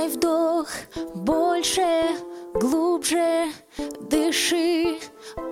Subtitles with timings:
[0.00, 0.66] Делай вдох
[1.14, 2.16] больше,
[2.54, 3.48] глубже,
[4.00, 4.98] дыши,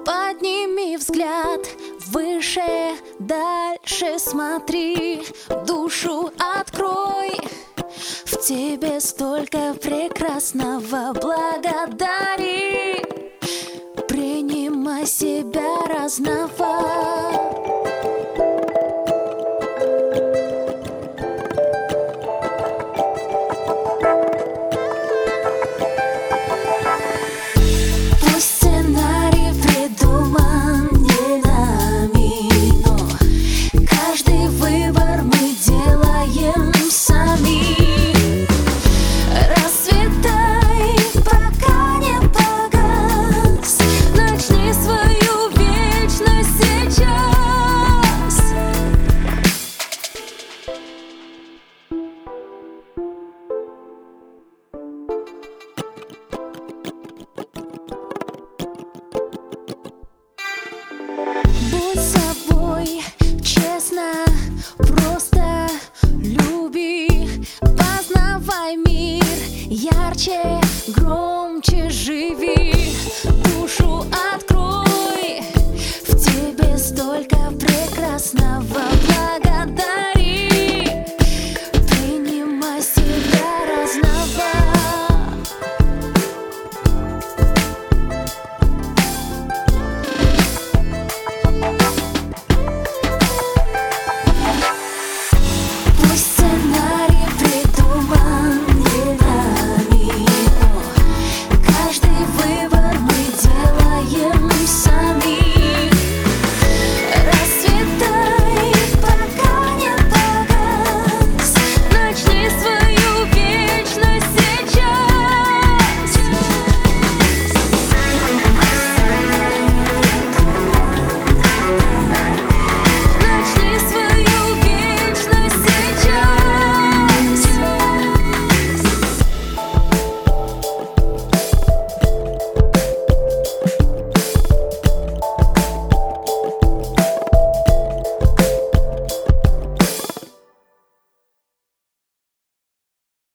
[0.07, 1.69] подними взгляд
[2.07, 5.23] выше, дальше смотри,
[5.67, 7.39] душу открой.
[8.25, 13.03] В тебе столько прекрасного благодари,
[14.09, 16.68] принимай себя разного.
[69.71, 72.58] ярче, громче живи.